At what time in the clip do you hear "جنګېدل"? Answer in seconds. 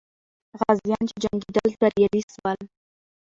1.23-1.69